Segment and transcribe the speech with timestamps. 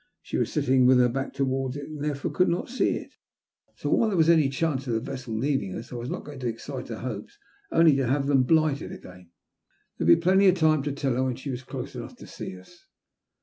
[0.23, 3.13] She was sitting with her back towards it, and therefore could not see it.
[3.75, 6.39] So, while there was any chance of the vessel leaving us, I was not going
[6.39, 7.37] to excite her hopes,
[7.71, 9.29] only to have them blighted again.
[9.99, 12.25] There would be plenty of time to tell her when she was close enough to
[12.25, 12.87] see us.